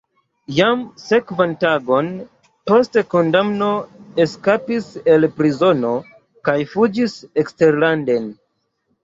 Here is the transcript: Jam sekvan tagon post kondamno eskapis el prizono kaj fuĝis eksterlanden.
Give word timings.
Jam 0.59 0.79
sekvan 1.01 1.51
tagon 1.63 2.09
post 2.71 2.97
kondamno 3.11 3.67
eskapis 4.25 4.89
el 5.17 5.29
prizono 5.37 5.93
kaj 6.51 6.57
fuĝis 6.75 7.17
eksterlanden. 7.45 8.29